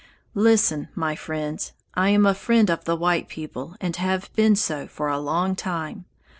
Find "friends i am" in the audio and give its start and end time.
1.15-2.25